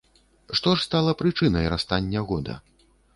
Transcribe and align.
Што 0.59 0.71
ж 0.77 0.85
стала 0.87 1.13
прычынай 1.19 1.69
расстання 1.73 2.19
года? 2.33 2.57